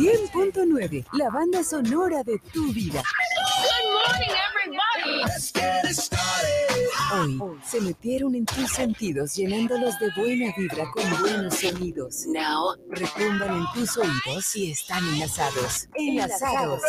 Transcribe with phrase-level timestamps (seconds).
[0.00, 3.02] 100.9, la banda sonora de tu vida.
[7.12, 12.24] Hoy se metieron en tus sentidos llenándolos de buena vibra con buenos sonidos.
[12.28, 15.86] Now retumban en tus oídos y están enlazados.
[15.94, 16.80] Enlazados.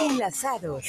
[0.00, 0.84] Enlazados.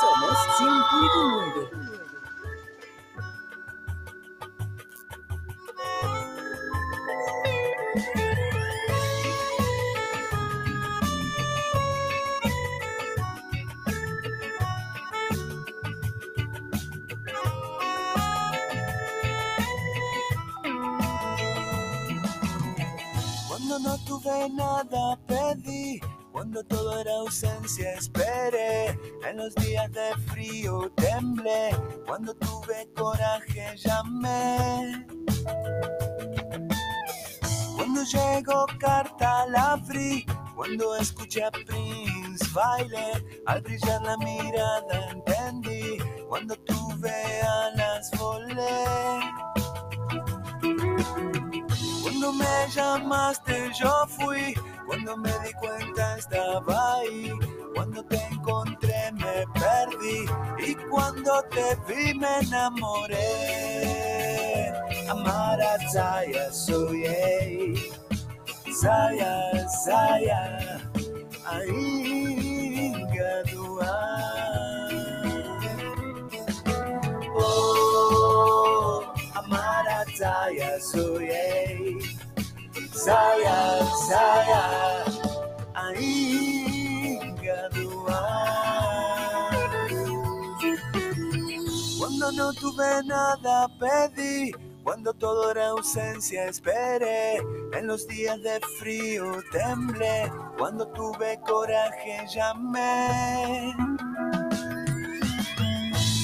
[0.00, 1.91] Somos 100.9.
[23.62, 26.00] Cuando no tuve nada pedí,
[26.32, 28.88] cuando todo era ausencia esperé,
[29.24, 31.70] en los días de frío temblé,
[32.04, 35.06] cuando tuve coraje llamé.
[37.76, 40.26] Cuando llegó carta la abrí,
[40.56, 49.51] cuando escuché a Prince baile, al brillar la mirada entendí, cuando tuve alas volé.
[52.22, 54.54] Cuando me llamaste yo fui,
[54.86, 57.32] cuando me di cuenta estaba ahí,
[57.74, 60.26] cuando te encontré me perdí.
[60.64, 63.18] Y cuando te vi me enamoré.
[65.10, 67.74] Amara Zaya soy
[68.80, 70.80] Zaya Zaya
[71.44, 72.22] ainda
[77.34, 81.71] Oh, Amara Zaya soy
[83.04, 84.62] Zaya Zaya
[85.74, 87.68] ainda
[91.98, 94.52] Cuando no tuve nada pedí,
[94.84, 97.38] cuando todo era ausencia esperé,
[97.72, 103.74] en los días de frío temblé, cuando tuve coraje llamé.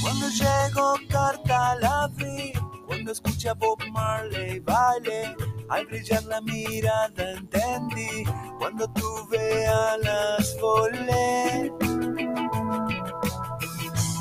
[0.01, 2.53] Cuando llegó carta la abrí,
[2.87, 5.35] cuando escuché Bob Marley baile,
[5.69, 8.25] al brillar la mirada entendí,
[8.59, 11.73] cuando tuve alas volé.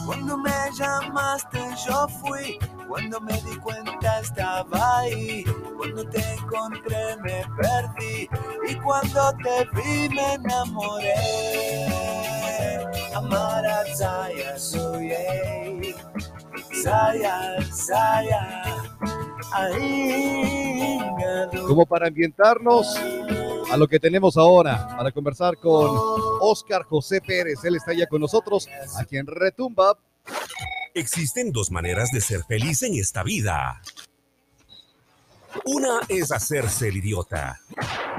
[0.06, 5.44] Cuando me llamaste yo fui, cuando me di cuenta estaba ahí,
[5.78, 8.30] cuando te encontré me perdí.
[8.70, 11.14] Y cuando te vi me enamoré.
[13.16, 15.96] Amara Zaya soy
[16.84, 18.64] Zaya, Zaya,
[21.68, 22.98] Como para ambientarnos
[23.72, 25.98] a lo que tenemos ahora, para conversar con
[26.42, 27.64] Oscar José Pérez.
[27.64, 29.98] Él está ya con nosotros, aquí en Retumba.
[30.94, 33.82] Existen dos maneras de ser feliz en esta vida.
[35.66, 37.60] Una es hacerse el idiota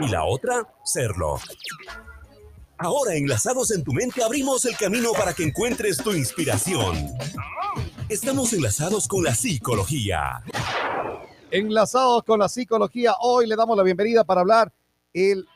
[0.00, 1.38] y la otra, serlo.
[2.78, 7.12] Ahora, enlazados en tu mente, abrimos el camino para que encuentres tu inspiración.
[8.08, 10.42] Estamos enlazados con la psicología.
[11.50, 14.72] Enlazados con la psicología, hoy le damos la bienvenida para hablar
[15.12, 15.46] el,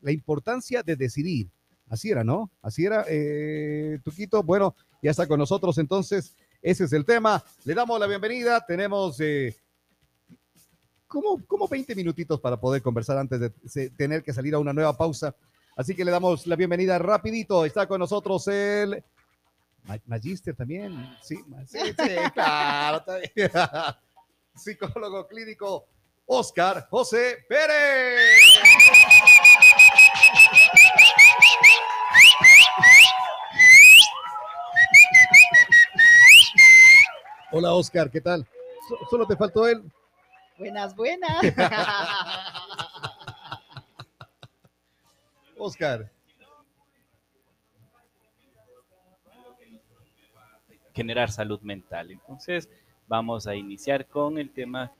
[0.00, 1.50] la importancia de decidir.
[1.88, 2.48] Así era, ¿no?
[2.62, 4.44] Así era, eh, Tuquito.
[4.44, 6.36] Bueno, ya está con nosotros entonces.
[6.62, 7.42] Ese es el tema.
[7.64, 8.64] Le damos la bienvenida.
[8.64, 9.56] Tenemos eh,
[11.08, 14.96] como, como 20 minutitos para poder conversar antes de tener que salir a una nueva
[14.96, 15.34] pausa.
[15.74, 17.64] Así que le damos la bienvenida rapidito.
[17.64, 19.02] Está con nosotros el
[20.06, 21.16] Magister también.
[21.22, 21.36] Sí,
[21.66, 23.04] sí, sí claro.
[24.54, 25.86] Psicólogo clínico
[26.26, 28.30] Oscar José Pérez.
[37.52, 38.46] Hola Oscar, ¿qué tal?
[39.08, 39.82] solo te faltó él.
[40.58, 41.40] Buenas, buenas.
[45.58, 46.10] Oscar.
[51.00, 52.10] Generar salud mental.
[52.10, 52.68] Entonces,
[53.08, 54.92] vamos a iniciar con el tema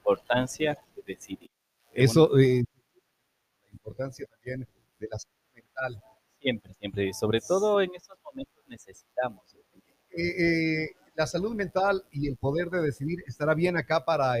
[0.00, 1.48] importancia de decidir.
[1.94, 2.62] Eso, eh,
[3.64, 4.68] la importancia también
[4.98, 6.02] de la salud mental.
[6.38, 7.12] Siempre, siempre.
[7.14, 9.56] Sobre todo en estos momentos necesitamos.
[10.10, 14.34] Eh, eh, la salud mental y el poder de decidir estará bien acá para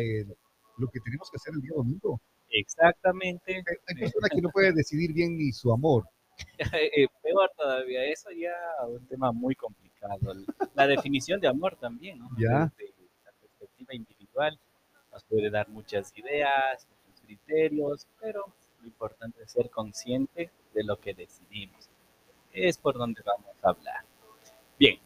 [0.76, 2.20] lo que tenemos que hacer el día domingo.
[2.50, 3.64] Exactamente.
[3.86, 6.04] Hay personas que no pueden decidir bien ni su amor.
[6.98, 8.52] Eh, peor todavía, eso ya
[8.84, 9.85] es un tema muy complicado.
[10.74, 12.28] La definición de amor también, ¿no?
[12.38, 12.72] Ya.
[12.76, 12.94] Desde
[13.24, 14.58] la perspectiva individual
[15.12, 18.44] nos puede dar muchas ideas, muchos criterios, pero
[18.80, 21.88] lo importante es ser consciente de lo que decidimos.
[22.52, 24.04] Es por donde vamos a hablar.
[24.78, 24.98] Bien,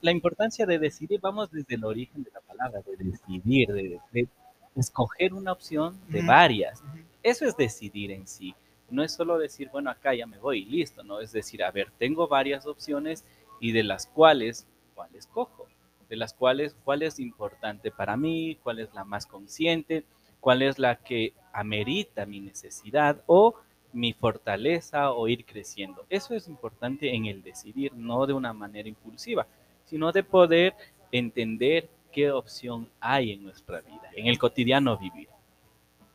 [0.00, 3.68] la importancia de decidir, vamos desde el origen de la palabra, de decidir,
[4.12, 4.28] de,
[4.74, 6.82] escoger una opción de varias.
[7.22, 8.54] eso es decidir en sí.
[8.88, 11.20] No es solo decir, bueno, acá ya me voy y listo, ¿no?
[11.20, 13.24] Es decir, a ver, tengo varias opciones
[13.60, 15.66] y de las cuales, ¿cuál escojo?
[16.08, 18.58] De las cuales, ¿cuál es importante para mí?
[18.62, 20.04] ¿Cuál es la más consciente?
[20.40, 23.54] ¿Cuál es la que amerita mi necesidad o
[23.92, 26.04] mi fortaleza o ir creciendo?
[26.08, 29.46] Eso es importante en el decidir, no de una manera impulsiva,
[29.84, 30.74] sino de poder
[31.10, 35.28] entender qué opción hay en nuestra vida, en el cotidiano vivir.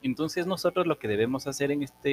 [0.01, 2.09] Entonces nosotros lo que debemos hacer en esta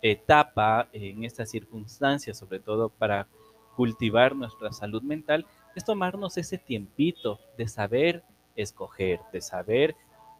[0.00, 3.26] etapa, en estas circunstancias, sobre todo para
[3.74, 8.22] cultivar nuestra salud mental, es tomarnos ese tiempito de saber
[8.56, 9.96] escoger, de saber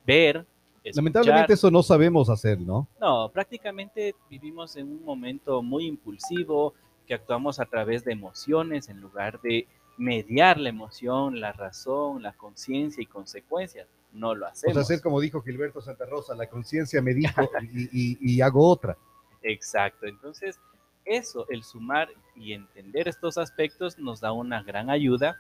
[0.06, 0.46] ver.
[0.84, 0.96] Escuchar.
[0.96, 2.86] Lamentablemente eso no sabemos hacer, ¿no?
[3.00, 6.74] No, prácticamente vivimos en un momento muy impulsivo,
[7.06, 9.66] que actuamos a través de emociones en lugar de
[9.96, 13.88] mediar la emoción, la razón, la conciencia y consecuencias.
[14.12, 14.76] No lo hacemos.
[14.76, 17.42] Hacer como dijo Gilberto Santa Rosa, la conciencia me dijo
[17.72, 18.96] y, y- y hago otra.
[19.42, 20.06] Exacto.
[20.06, 20.58] Entonces,
[21.04, 25.36] eso, el sumar y entender estos aspectos nos da una gran ayuda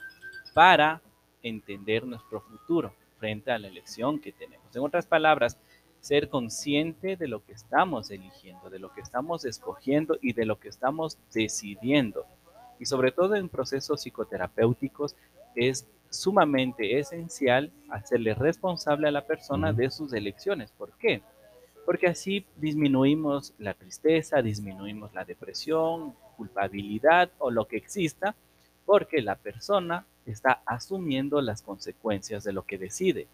[0.52, 1.02] para
[1.42, 4.74] entender nuestro futuro frente a la elección que tenemos.
[4.74, 5.58] En otras palabras,
[6.00, 10.58] ser consciente de lo que estamos eligiendo, de lo que estamos escogiendo y de lo
[10.58, 12.26] que estamos decidiendo.
[12.78, 15.16] Y sobre todo en procesos psicoterapéuticos
[15.54, 20.70] es sumamente esencial hacerle responsable a la persona de sus elecciones.
[20.72, 21.22] ¿Por qué?
[21.86, 28.34] Porque así disminuimos la tristeza, disminuimos la depresión, culpabilidad o lo que exista,
[28.84, 33.26] porque la persona está asumiendo las consecuencias de lo que decide.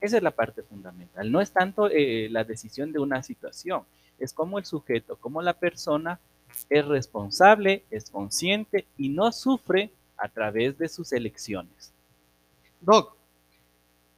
[0.00, 1.30] Esa es la parte fundamental.
[1.30, 3.84] No es tanto eh, la decisión de una situación,
[4.18, 6.20] es como el sujeto, como la persona
[6.68, 11.92] es responsable, es consciente y no sufre a través de sus elecciones.
[12.80, 13.16] Doc,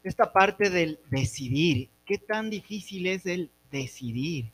[0.03, 4.47] esta parte del decidir, ¿qué tan difícil es el decidir?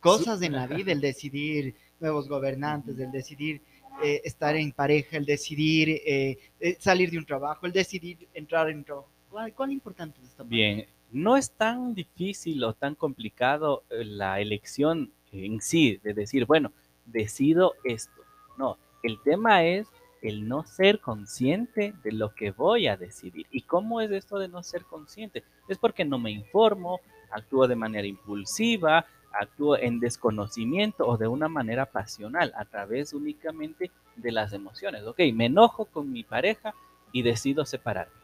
[0.00, 3.60] Cosas en la vida, el decidir nuevos gobernantes, el decidir
[4.02, 8.68] eh, estar en pareja, el decidir eh, eh, salir de un trabajo, el decidir entrar
[8.68, 9.08] en un trabajo.
[9.30, 10.54] ¿Cuál, cuál importante es esta parte?
[10.54, 16.46] Bien, no es tan difícil o tan complicado eh, la elección en sí, de decir,
[16.46, 16.72] bueno,
[17.04, 18.22] decido esto.
[18.58, 19.86] No, el tema es
[20.22, 23.46] el no ser consciente de lo que voy a decidir.
[23.50, 25.44] ¿Y cómo es esto de no ser consciente?
[25.68, 27.00] Es porque no me informo,
[27.30, 29.06] actúo de manera impulsiva,
[29.38, 35.04] actúo en desconocimiento o de una manera pasional, a través únicamente de las emociones.
[35.04, 36.74] Ok, me enojo con mi pareja
[37.12, 38.14] y decido separarme.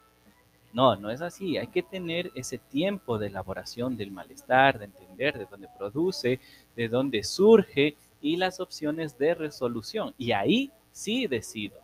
[0.72, 1.58] No, no es así.
[1.58, 6.40] Hay que tener ese tiempo de elaboración del malestar, de entender de dónde produce,
[6.74, 10.14] de dónde surge y las opciones de resolución.
[10.16, 11.78] Y ahí sí decido.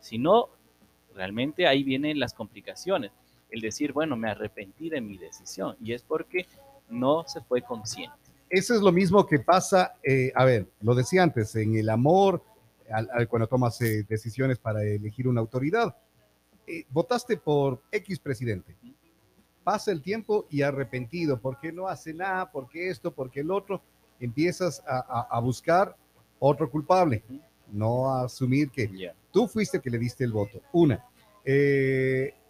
[0.00, 0.50] Si no,
[1.14, 3.12] realmente ahí vienen las complicaciones.
[3.50, 6.46] El decir, bueno, me arrepentí de mi decisión y es porque
[6.90, 8.23] no se fue consciente.
[8.54, 12.40] Eso es lo mismo que pasa, eh, a ver, lo decía antes, en el amor,
[12.88, 15.96] al- al- cuando tomas eh, decisiones para elegir una autoridad.
[16.66, 18.76] Eh, votaste por X presidente.
[19.64, 23.82] Pasa el tiempo y arrepentido, porque no hace nada, porque esto, porque el otro,
[24.20, 25.96] empiezas a, a- a buscar
[26.38, 27.24] otro culpable,
[27.72, 29.14] no a asumir que Ya.
[29.32, 30.60] tú fuiste el que le diste el voto.
[30.72, 31.04] Una,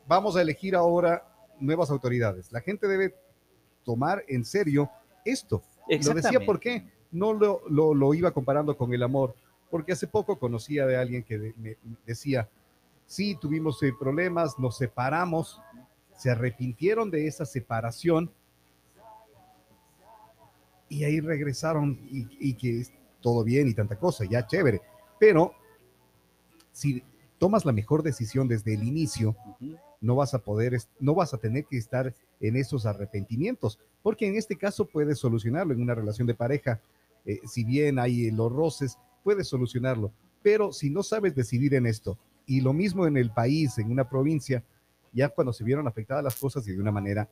[0.06, 1.26] vamos a elegir ahora
[1.60, 2.52] nuevas autoridades.
[2.52, 3.14] La gente debe
[3.84, 4.90] tomar en serio
[5.24, 5.62] esto.
[6.08, 9.34] Lo decía porque no lo, lo- lo iba comparando con el amor,
[9.70, 11.76] porque hace poco conocía de alguien que de- me
[12.06, 12.48] decía,
[13.06, 15.60] sí, tuvimos eh, problemas, nos separamos,
[16.16, 18.30] se arrepintieron de esa separación
[20.88, 22.84] y ahí regresaron y, y que
[23.20, 24.80] todo bien y tanta cosa, ya chévere,
[25.18, 25.52] pero
[26.72, 27.02] si
[27.38, 29.36] tomas la mejor decisión desde el inicio.
[30.04, 34.36] No vas a poder, no vas a tener que estar en esos arrepentimientos, porque en
[34.36, 36.80] este caso puedes solucionarlo en una relación de pareja,
[37.24, 42.18] eh, si bien hay los roces, puedes solucionarlo, pero si no sabes decidir en esto,
[42.46, 44.62] y lo mismo en el país, en una provincia,
[45.12, 47.28] ya cuando se vieron afectadas las cosas y de una manera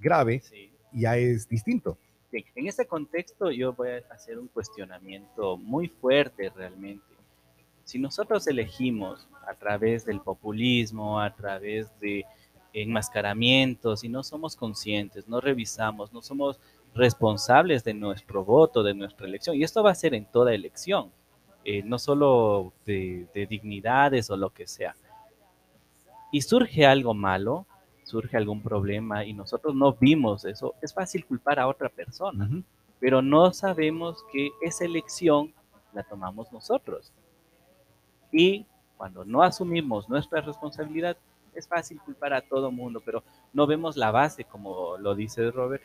[0.00, 0.72] grave, Sí.
[0.92, 1.96] ya es distinto.
[2.32, 7.05] En este contexto yo voy a hacer un cuestionamiento muy fuerte realmente.
[7.86, 12.24] Si nosotros elegimos a través del populismo, a través de
[12.72, 16.58] enmascaramientos y no somos conscientes, no revisamos, no somos
[16.96, 21.12] responsables de nuestro voto, de nuestra elección, y esto va a ser en toda elección,
[21.64, 24.96] eh, no solo de, de dignidades o lo que sea.
[26.32, 27.66] Y surge algo malo,
[28.02, 32.50] surge algún problema y nosotros no vimos eso, es fácil culpar a otra persona,
[32.98, 35.54] pero no sabemos que esa elección
[35.94, 37.12] la tomamos nosotros.
[38.36, 38.66] Y
[38.98, 41.16] cuando no asumimos nuestra responsabilidad,
[41.54, 43.24] es fácil culpar a todo mundo, pero
[43.54, 45.82] no vemos la base, como lo dice Robert,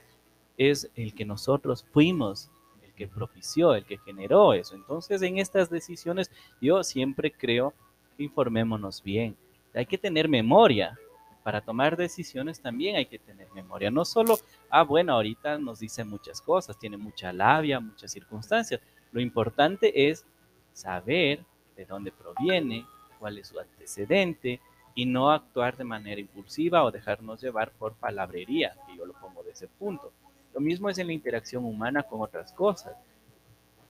[0.58, 2.52] es el que nosotros fuimos,
[2.84, 4.76] el que propició, el que generó eso.
[4.76, 6.30] Entonces, en estas decisiones,
[6.60, 7.74] yo siempre creo
[8.18, 9.38] que informémonos bien.
[9.74, 11.00] Hay que tener memoria.
[11.44, 13.90] Para tomar decisiones también hay que tener memoria.
[13.90, 14.38] No solo,
[14.70, 18.82] ah, bueno, ahorita nos dice muchas cosas, tiene mucha labia, muchas circunstancias.
[19.12, 20.26] Lo importante es
[20.74, 21.46] saber
[21.82, 22.86] de dónde proviene,
[23.20, 24.60] cuál es su antecedente
[24.94, 29.42] y no actuar de manera impulsiva o dejarnos llevar por palabrería, que yo lo pongo
[29.44, 30.12] de ese punto.
[30.54, 32.94] Lo mismo es en la interacción humana con otras cosas.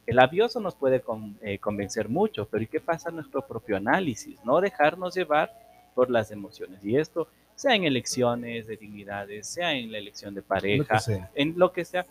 [0.05, 1.03] El avioso nos puede
[1.41, 4.43] eh, convencer mucho, pero ¿y qué pasa en nuestro propio análisis?
[4.45, 5.51] No dejarnos llevar
[5.93, 6.83] por las emociones.
[6.83, 11.00] Y esto, sea en elecciones de dignidades, sea en la elección de pareja,
[11.36, 12.05] en lo que sea,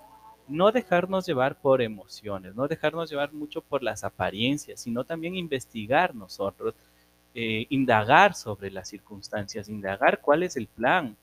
[0.51, 6.15] no dejarnos llevar por emociones, no dejarnos llevar mucho por las apariencias, sino también investigar
[6.15, 6.75] nosotros,
[7.35, 11.17] eh, indagar sobre las circunstancias, indagar cuál es el plan,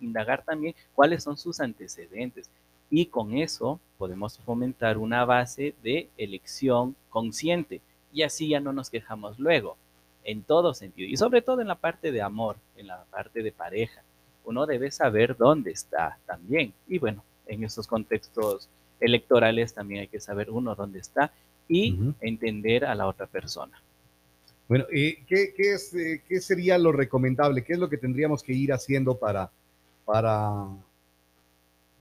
[0.00, 2.48] indagar también cuáles son sus antecedentes.
[2.90, 7.80] Y con eso podemos fomentar una base de elección consciente.
[8.12, 9.76] Y así ya no nos quejamos luego,
[10.24, 11.08] en todo sentido.
[11.08, 14.02] Y sobre todo en la parte de amor, en la parte de pareja.
[14.44, 16.74] Uno debe saber dónde está también.
[16.86, 18.68] Y bueno, en esos contextos
[19.00, 21.32] electorales también hay que saber uno dónde está
[21.68, 23.80] y entender a la otra persona.
[24.68, 27.62] Bueno, ¿qué, qué, es, eh, ¿qué sería lo recomendable?
[27.62, 29.50] ¿Qué es lo que tendríamos que ir haciendo para,
[30.04, 30.66] para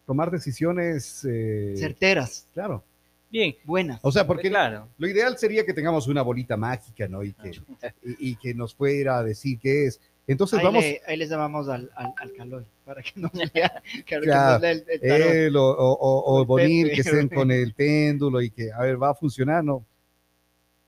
[0.06, 2.48] tomar decisiones eh, certeras?
[2.54, 2.84] Claro.
[3.32, 4.00] Bien, buenas.
[4.04, 4.90] O sea, porque claro.
[4.98, 7.24] lo ideal sería que tengamos una bolita mágica, ¿no?
[7.24, 7.62] Y que,
[8.04, 10.02] y, que nos pueda decir qué es.
[10.28, 10.84] Entonces ahí vamos.
[11.08, 16.46] ahí les llamamos al, al, calor para que no vea, que, el, Él o, o,
[16.46, 19.86] Bonil que estén con el péndulo y que, a ver, va a funcionar, ¿no?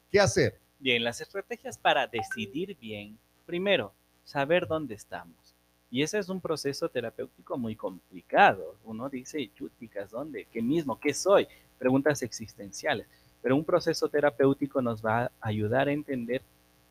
[0.10, 0.60] ¿Qué hacer?
[0.80, 5.56] Bien, las estrategias para decidir bien, primero, saber dónde estamos.
[5.90, 8.78] Y ese es un proceso terapéutico muy complicado.
[8.84, 10.48] Uno dice, chúticas, ¿dónde?
[10.52, 11.00] ¿Qué mismo?
[11.00, 11.48] ¿Qué soy?
[11.78, 13.08] Preguntas existenciales.
[13.42, 16.42] Pero un proceso terapéutico nos va a ayudar a entender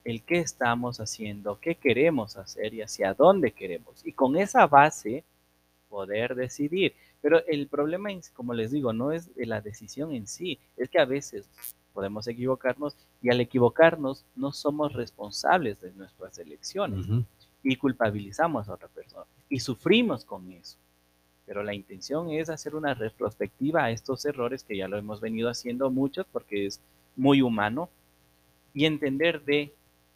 [0.05, 4.05] el qué estamos haciendo, qué queremos hacer y hacia dónde queremos.
[4.05, 5.25] Y con esa base
[5.89, 6.95] poder decidir.
[7.21, 10.99] Pero el problema, como les digo, no es de la decisión en sí, es que
[10.99, 11.49] a veces
[11.93, 17.07] podemos equivocarnos y al equivocarnos no somos responsables de nuestras elecciones
[17.63, 20.79] y culpabilizamos a otra persona y sufrimos con eso.
[21.45, 25.51] Pero la intención es hacer una retrospectiva a estos errores que ya lo hemos venido
[25.51, 26.81] haciendo muchos porque es
[27.15, 27.91] muy humano
[28.73, 29.75] y entender de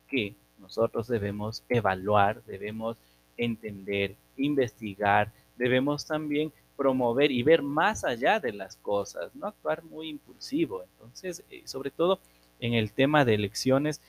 [0.09, 2.97] que nosotros debemos evaluar, debemos
[3.37, 10.09] entender, investigar, debemos también promover y ver más allá de las cosas, no actuar muy
[10.09, 10.83] impulsivo.
[10.83, 12.21] Entonces, eh, sobre todo
[12.61, 14.01] en el tema de elecciones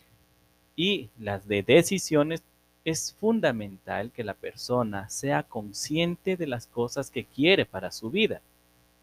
[0.75, 2.43] y las de decisiones,
[2.85, 8.41] es fundamental que la persona sea consciente de las cosas que quiere para su vida.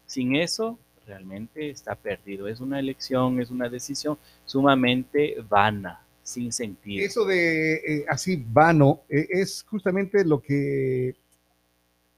[0.07, 2.47] Sin eso, realmente está perdido.
[2.47, 7.05] Es una elección, es una decisión sumamente vana, sin sentido.
[7.05, 11.15] Eso de eh, así vano eh, es justamente lo que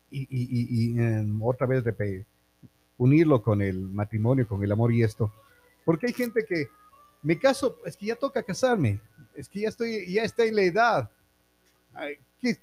[0.09, 0.95] y,
[1.41, 2.25] otra vez de
[2.97, 5.31] unirlo con el matrimonio, con el amor y esto.
[5.83, 6.69] Porque hay gente que
[7.21, 9.01] me caso, es que ya toca casarme,
[9.35, 11.11] es que ya estoy, ya está en la edad.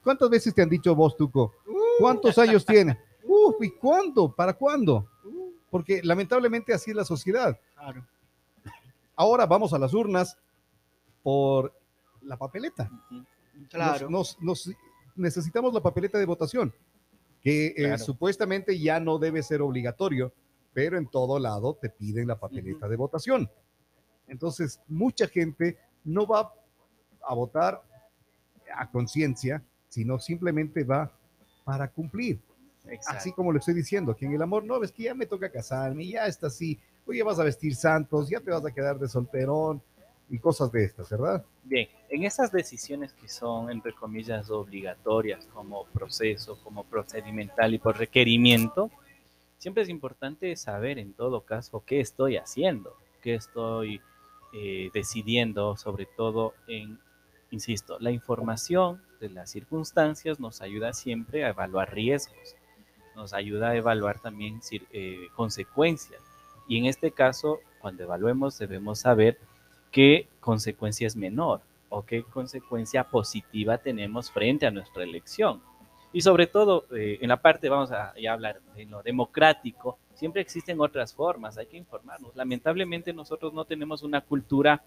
[0.02, 1.52] ¿Cuántas veces te han dicho vos, Tuco?
[1.98, 2.98] ¿Cuántos años tiene?
[3.22, 4.32] Uf, ¿y cuándo?
[4.32, 5.06] ¿Para cuándo?
[5.70, 7.58] Porque lamentablemente así es la sociedad.
[9.14, 10.38] Ahora vamos a las urnas
[11.24, 11.74] por
[12.22, 12.88] la papeleta.
[13.70, 14.08] Claro.
[14.08, 14.38] nos,
[15.16, 16.72] necesitamos la papeleta de votación
[17.44, 20.32] que eh, supuestamente ya no debe ser obligatorio,
[20.72, 23.50] pero en todo lado te piden la papeleta de votación.
[24.26, 26.54] Entonces, mucha gente no va
[27.22, 27.82] a votar
[28.74, 31.12] a conciencia, sino simplemente va
[31.64, 32.40] para cumplir.
[33.06, 35.50] Así como le estoy diciendo, que en el amor no, es que ya me toca
[35.50, 39.08] casarme, ya está así, oye, vas a vestir santos, ya te vas a quedar de
[39.08, 39.82] solterón,
[40.34, 41.44] y cosas de estas, ¿verdad?
[41.62, 47.96] Bien, en esas decisiones que son, entre comillas, obligatorias como proceso, como procedimental y por
[47.96, 48.90] requerimiento,
[49.58, 54.00] siempre es importante saber en todo caso qué estoy haciendo, qué estoy
[54.52, 56.98] eh, decidiendo, sobre todo en,
[57.52, 62.56] insisto, la información de las circunstancias nos ayuda siempre a evaluar riesgos,
[63.14, 64.60] nos ayuda a evaluar también
[64.90, 66.20] eh, consecuencias.
[66.66, 69.38] Y en este caso, cuando evaluemos, debemos saber
[69.94, 75.62] qué consecuencia es menor o qué consecuencia positiva tenemos frente a nuestra elección.
[76.12, 80.80] Y sobre todo, eh, en la parte, vamos a hablar de lo democrático, siempre existen
[80.80, 82.34] otras formas, hay que informarnos.
[82.34, 84.82] Lamentablemente nosotros no tenemos una cultura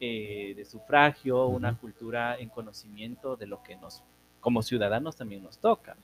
[0.00, 4.02] eh, de sufragio, una cultura en conocimiento de lo que nos,
[4.40, 5.98] como ciudadanos también nos toca.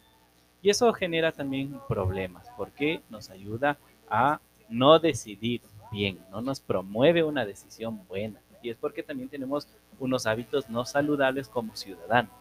[0.60, 3.78] Y eso genera también problemas, porque nos ayuda
[4.10, 8.40] a no decidir bien, no nos promueve una decisión buena.
[8.62, 12.32] Y es porque también tenemos unos hábitos no saludables como ciudadanos.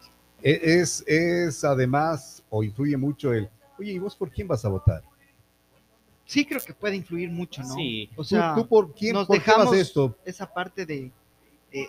[0.42, 3.48] E- Es, es además, o influye mucho el,
[3.78, 5.02] oye, ¿y vos por quién vas a votar?
[6.24, 7.74] Sí creo que puede influir mucho, ¿no?
[7.74, 8.10] Sí.
[8.16, 10.16] O sea, ¿Tú, tú por quién, nos por qué vas dejamos esto?
[10.24, 11.12] esa parte de
[11.70, 11.86] eh,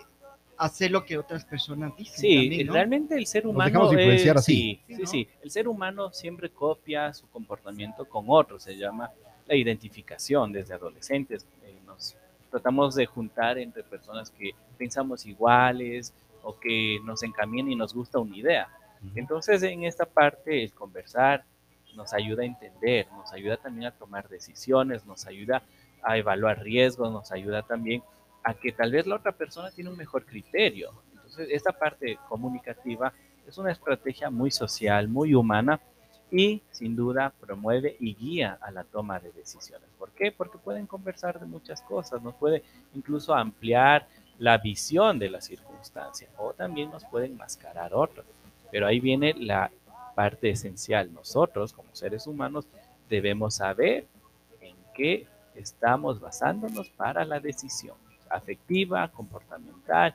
[0.56, 2.16] hacer lo que otras personas dicen.
[2.20, 2.72] Sí, también, ¿no?
[2.74, 3.64] realmente el ser humano.
[3.68, 4.54] dejamos influenciar es- así.
[4.54, 5.08] Sí, Sí, sí, ¿no?
[5.08, 5.28] sí.
[5.42, 8.62] El ser humano siempre copia su comportamiento con otros.
[8.62, 9.10] Se llama
[9.48, 11.46] la identificación desde adolescentes.
[11.64, 12.16] Eh, nos
[12.50, 16.12] tratamos de juntar entre personas que pensamos iguales
[16.42, 18.68] o que nos encaminan y nos gusta una idea.
[19.14, 21.44] Entonces, en esta parte, el conversar
[21.94, 25.62] nos ayuda a entender, nos ayuda también a tomar decisiones, nos ayuda
[26.02, 28.02] a evaluar riesgos, nos ayuda también
[28.42, 30.92] a que tal vez la otra persona tiene un mejor criterio.
[31.12, 33.12] Entonces, esta parte comunicativa
[33.46, 35.80] es una estrategia muy social, muy humana
[36.30, 39.88] y sin duda promueve y guía a la toma de decisiones.
[39.98, 40.32] ¿Por qué?
[40.32, 42.62] Porque pueden conversar de muchas cosas, nos puede
[42.94, 44.06] incluso ampliar
[44.38, 48.26] la visión de la circunstancia o también nos pueden mascarar otras.
[48.70, 49.70] Pero ahí viene la
[50.14, 51.12] parte esencial.
[51.12, 52.66] Nosotros, como seres humanos,
[53.08, 54.06] debemos saber
[54.60, 57.96] en qué estamos basándonos para la decisión
[58.30, 60.14] afectiva, comportamental,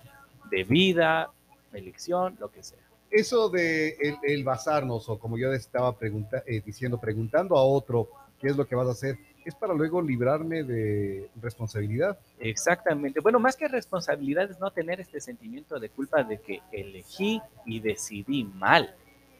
[0.50, 1.32] de vida,
[1.74, 2.80] elección, lo que sea.
[3.14, 8.10] Eso de el, basarnos, o como yo estaba eh, diciendo, preguntando a otro
[8.42, 12.18] qué es lo que vas a hacer, es para luego librarme de responsabilidad.
[12.40, 13.20] Exactamente.
[13.20, 17.82] Bueno, más que responsabilidad es no tener este sentimiento de culpa de que elegí y
[17.82, 18.96] decidí mal.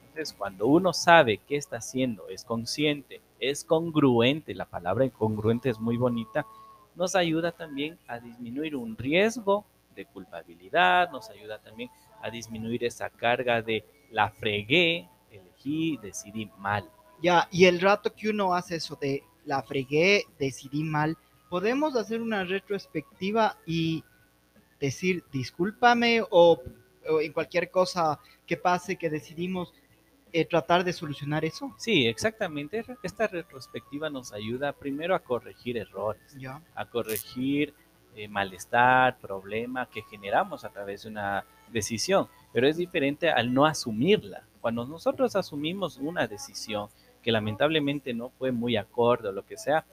[0.10, 5.80] Entonces, cuando uno sabe qué está haciendo, es consciente, es congruente, la palabra congruente es
[5.80, 6.46] muy bonita,
[6.96, 11.90] nos ayuda también a disminuir un riesgo de culpabilidad, nos ayuda también
[12.22, 16.90] a disminuir esa carga de la fregué, elegí, decidí mal.
[17.22, 21.18] Ya, y el rato que uno hace eso de la fregué, decidí mal,
[21.50, 24.04] podemos hacer una retrospectiva y
[24.80, 26.62] decir discúlpame o,
[27.10, 29.74] o en cualquier cosa que pase que decidimos
[30.36, 31.76] eh, tratar de solucionar eso.
[31.78, 32.84] Sí, exactamente.
[33.04, 36.36] Esta retrospectiva nos ayuda primero a corregir errores.
[36.40, 36.60] Ya.
[36.74, 37.74] a corregir
[38.16, 43.66] eh, malestar, problema que generamos a través de una decisión, pero es diferente al no
[43.66, 44.44] asumirla.
[44.62, 46.88] Cuando nosotros asumimos una decisión
[47.22, 49.86] que lamentablemente no fue muy acorde o lo que sea,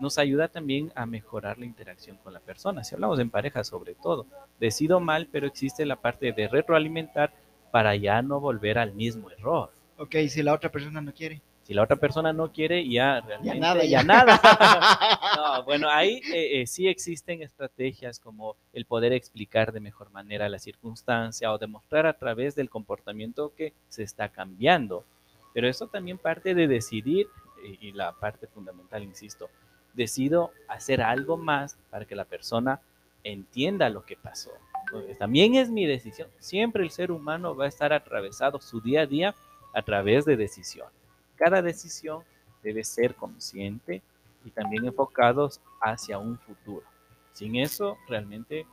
[0.00, 2.84] nos ayuda también a mejorar la interacción con la persona.
[2.84, 4.26] Si hablamos en pareja sobre todo,
[4.60, 7.32] decido mal, pero existe la parte de retroalimentar
[7.70, 9.70] para ya no volver al mismo error.
[9.98, 11.42] Ok, si la otra persona no quiere.
[11.68, 14.02] Si la otra persona no quiere, ya realmente nada, ya ya.
[14.02, 14.40] nada.
[15.36, 20.48] No, bueno, ahí eh, eh, sí existen estrategias como el poder explicar de mejor manera
[20.48, 25.04] la circunstancia o demostrar a través del comportamiento que se está cambiando.
[25.52, 27.26] Pero eso también parte de decidir,
[27.62, 29.50] eh, y la parte fundamental, insisto,
[29.92, 32.80] decido hacer algo más para que la persona
[33.24, 34.52] entienda lo que pasó.
[34.86, 36.30] Entonces, también es mi decisión.
[36.38, 39.34] Siempre el ser humano va a estar atravesado su día a día
[39.74, 40.97] a través de decisiones.
[41.38, 42.22] Cada decisión
[42.62, 44.02] debe ser consciente
[44.44, 46.84] y también enfocados hacia un futuro.
[47.32, 48.66] Sin eso, realmente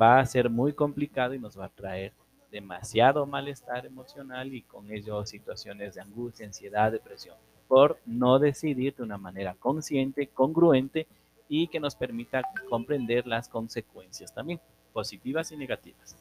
[0.00, 2.12] va a ser muy complicado y nos va a traer
[2.50, 7.36] demasiado malestar emocional y con ello situaciones de angustia, ansiedad, depresión,
[7.68, 11.06] por no decidir de una manera consciente, congruente
[11.48, 14.60] y que nos permita comprender las consecuencias también,
[14.92, 16.16] positivas y negativas.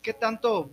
[0.00, 0.70] ¿Qué tanto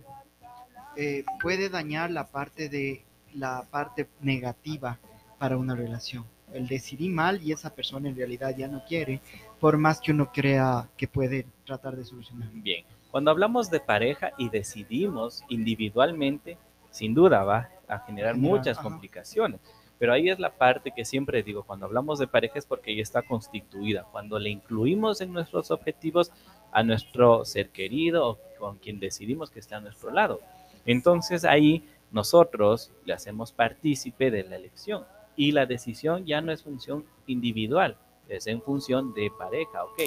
[0.96, 3.04] eh, puede dañar la parte de
[3.34, 4.98] la parte negativa
[5.38, 6.24] para una relación?
[6.52, 9.20] El decidí mal y esa persona en realidad ya no quiere,
[9.58, 12.50] por más que uno crea que puede tratar de solucionar.
[12.52, 16.58] Bien, cuando hablamos de pareja y decidimos individualmente,
[16.90, 18.88] sin duda va a generar muchas ajá.
[18.88, 19.60] complicaciones.
[19.98, 23.02] Pero ahí es la parte que siempre digo, cuando hablamos de pareja es porque ya
[23.02, 26.32] está constituida, cuando le incluimos en nuestros objetivos
[26.72, 30.40] a nuestro ser querido o con quien decidimos que está a nuestro lado.
[30.86, 36.62] Entonces ahí nosotros le hacemos partícipe de la elección y la decisión ya no es
[36.62, 37.96] función individual,
[38.28, 40.00] es en función de pareja, ok.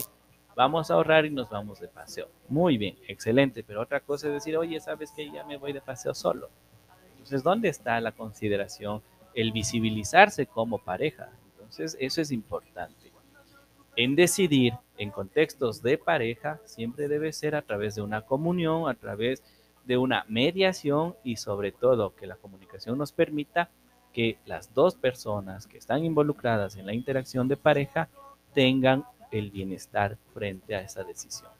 [0.55, 2.29] Vamos a ahorrar y nos vamos de paseo.
[2.47, 5.81] Muy bien, excelente, pero otra cosa es decir, oye, ¿sabes que Ya me voy de
[5.81, 6.49] paseo solo.
[7.11, 9.01] Entonces, ¿dónde está la consideración?
[9.33, 11.29] El visibilizarse como pareja.
[11.51, 13.11] Entonces, eso es importante.
[13.97, 18.93] En decidir en contextos de pareja siempre debe ser a través de una comunión, a
[18.93, 19.43] través
[19.97, 23.69] una mediación y sobre todo que la comunicación nos permita
[24.13, 28.09] que las dos personas que están involucradas en la interacción de pareja
[28.53, 31.51] tengan el bienestar frente a esa decisión.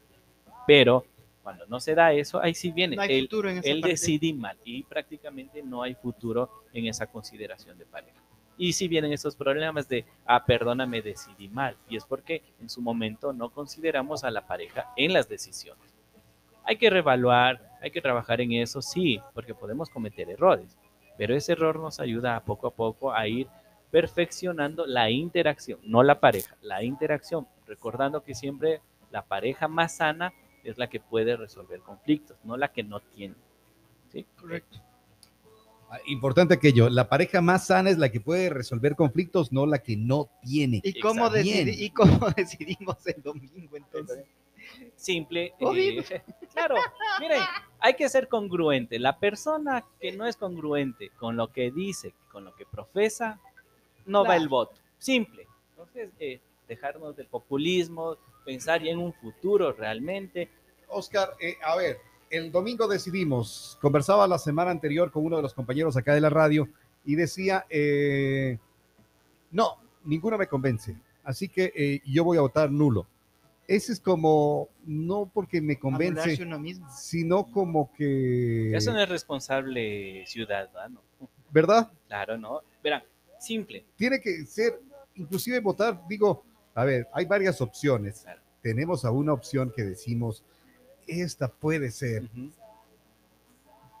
[0.66, 1.04] Pero
[1.42, 2.96] Cuando no se da eso, ahí sí viene.
[2.96, 6.86] No hay el, futuro en esa el decidí mal y prácticamente no hay futuro en
[6.86, 8.20] esa consideración de pareja.
[8.58, 11.76] Y si vienen esos problemas de, ah, perdóname, decidí mal.
[11.88, 15.94] Y es porque en su momento no consideramos a la pareja en las decisiones.
[16.64, 20.76] Hay que reevaluar, hay que trabajar en eso, sí, porque podemos cometer errores.
[21.18, 23.46] Pero ese error nos ayuda a poco a poco a ir
[23.90, 30.32] perfeccionando la interacción, no la pareja, la interacción, recordando que siempre la pareja más sana
[30.64, 33.34] es la que puede resolver conflictos, no la que no tiene.
[34.12, 34.26] ¿Sí?
[34.38, 34.78] Correcto.
[35.88, 39.78] Ah, Importante aquello, la pareja más sana es la que puede resolver conflictos, no la
[39.78, 40.80] que no tiene.
[40.82, 41.38] ¿Y cómo, Exacto.
[41.38, 41.76] decidi- Bien.
[41.78, 44.24] ¿Y cómo decidimos el domingo entonces?
[44.96, 45.54] Simple.
[45.58, 46.04] Eh,
[46.54, 46.76] claro,
[47.20, 47.40] miren,
[47.78, 48.98] hay que ser congruente.
[48.98, 53.40] La persona que no es congruente con lo que dice, con lo que profesa,
[54.06, 54.76] no va el voto.
[54.98, 55.46] Simple.
[55.70, 60.48] Entonces, eh, dejarnos del populismo, pensar ya en un futuro realmente.
[60.88, 61.98] Oscar, eh, a ver,
[62.30, 66.30] el domingo decidimos, conversaba la semana anterior con uno de los compañeros acá de la
[66.30, 66.68] radio
[67.04, 68.58] y decía, eh,
[69.50, 73.06] no, ninguno me convence, así que eh, yo voy a votar nulo.
[73.68, 76.88] Ese es como, no porque me convence, uno mismo.
[76.90, 81.02] sino como que, Eso no es responsable ciudadano.
[81.50, 81.90] ¿verdad?
[82.06, 82.60] Claro, ¿no?
[82.82, 83.02] Verán,
[83.38, 83.84] simple.
[83.96, 84.80] Tiene que ser,
[85.14, 88.20] inclusive votar, digo, a ver, hay varias opciones.
[88.22, 88.40] Claro.
[88.62, 90.44] Tenemos a una opción que decimos,
[91.06, 92.28] esta puede ser,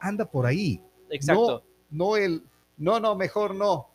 [0.00, 0.82] anda por ahí.
[1.10, 1.64] Exacto.
[1.90, 2.42] no el,
[2.76, 3.88] no, no, mejor no.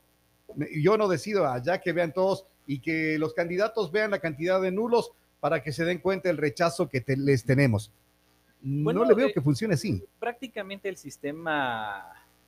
[0.82, 4.72] Yo no decido, allá que vean todos y que los candidatos vean la cantidad de
[4.72, 7.92] nulos para que se den cuenta el rechazo que te- les tenemos.
[8.62, 10.02] Bueno, no le veo eh, que funcione así.
[10.20, 12.06] prácticamente el sistema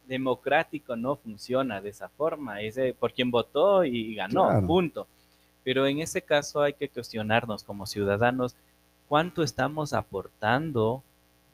[0.07, 4.67] democrático no funciona de esa forma, es por quien votó y ganó, Claro.
[4.67, 5.07] punto.
[5.63, 8.55] Pero en ese caso hay que cuestionarnos como ciudadanos
[9.07, 11.01] cuánto estamos aportando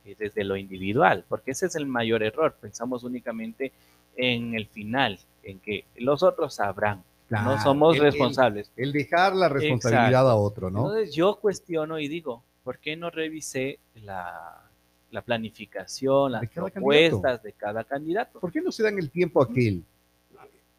[0.04, 2.56] eh, desde lo individual, porque ese es el mayor error.
[2.60, 3.72] Pensamos únicamente
[4.18, 8.72] en el final, en que los otros sabrán, no somos el- responsables.
[8.76, 10.30] El, dejar la responsabilidad Exacto.
[10.30, 10.80] a otro, ¿no?
[10.88, 14.64] Entonces yo cuestiono y digo, ¿por qué no revisé la,
[15.12, 18.40] la planificación, las De propuestas de cada candidato?
[18.40, 19.84] ¿Por qué no se dan el tiempo aquel?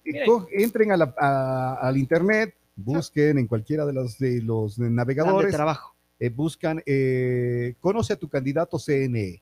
[0.05, 0.27] Eh, Miren.
[0.27, 4.89] co- Entren a la- a- al internet, busquen en cualquiera de los, de los de
[4.91, 5.95] navegadores, trabajo.
[6.19, 9.41] eh, buscan, eh, conoce a tu candidato CNE.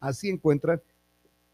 [0.00, 0.80] Así encuentran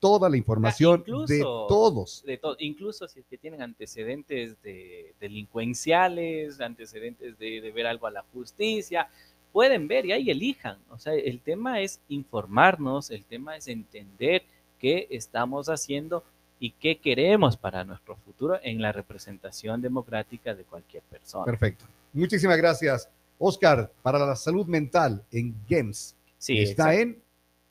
[0.05, 2.23] toda la información incluso- de todos.
[2.27, 8.07] De to- incluso si es que tienen antecedentes de delincuenciales, antecedentes de, de ver algo
[8.07, 9.09] a la justicia,
[9.51, 10.77] pueden ver y ahí elijan.
[10.91, 14.43] O sea, el tema es informarnos, el tema es entender
[14.79, 16.23] qué estamos haciendo
[16.61, 21.47] y qué queremos para nuestro futuro en la representación democrática de cualquier persona.
[21.47, 21.87] Perfecto.
[22.13, 23.09] Muchísimas gracias.
[23.39, 26.15] Oscar, para la salud mental en GEMS.
[26.39, 27.24] Sí, está en